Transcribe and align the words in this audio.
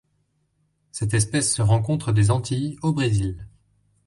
Cette 0.91 1.13
espèce 1.13 1.53
se 1.53 1.61
rencontre 1.61 2.11
des 2.11 2.31
Antilles 2.31 2.75
au 2.81 2.91
Brésil. 2.91 3.47